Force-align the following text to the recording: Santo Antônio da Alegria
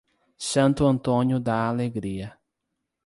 Santo 0.39 0.87
Antônio 0.87 1.39
da 1.39 1.69
Alegria 1.69 2.35